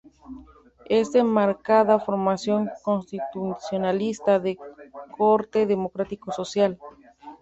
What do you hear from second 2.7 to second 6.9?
constitucionalista, de corte democrático social.